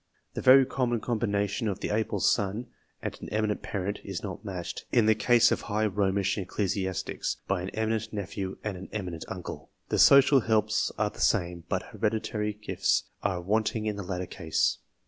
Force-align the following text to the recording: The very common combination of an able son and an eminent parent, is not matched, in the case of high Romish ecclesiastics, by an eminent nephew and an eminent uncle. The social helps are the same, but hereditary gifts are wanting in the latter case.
The 0.33 0.41
very 0.41 0.65
common 0.65 0.99
combination 0.99 1.67
of 1.67 1.77
an 1.83 1.91
able 1.91 2.19
son 2.19 2.65
and 3.03 3.15
an 3.21 3.29
eminent 3.29 3.61
parent, 3.61 3.99
is 4.03 4.23
not 4.23 4.43
matched, 4.43 4.85
in 4.91 5.05
the 5.05 5.13
case 5.13 5.51
of 5.51 5.61
high 5.61 5.85
Romish 5.85 6.39
ecclesiastics, 6.39 7.37
by 7.47 7.61
an 7.61 7.69
eminent 7.69 8.11
nephew 8.11 8.57
and 8.63 8.75
an 8.77 8.89
eminent 8.91 9.25
uncle. 9.27 9.69
The 9.89 9.99
social 9.99 10.39
helps 10.39 10.91
are 10.97 11.11
the 11.11 11.21
same, 11.21 11.65
but 11.69 11.83
hereditary 11.91 12.51
gifts 12.53 13.11
are 13.21 13.41
wanting 13.41 13.85
in 13.85 13.95
the 13.95 14.01
latter 14.01 14.25
case. 14.25 14.79